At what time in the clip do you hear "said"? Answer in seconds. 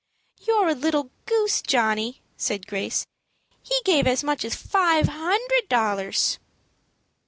2.35-2.65